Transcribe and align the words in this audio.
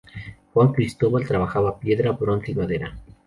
Juan 0.55 0.69
Cristóbal 0.73 1.27
trabajaba 1.27 1.79
piedra, 1.79 2.13
bronce 2.13 2.53
y 2.53 2.55
madera. 2.55 2.97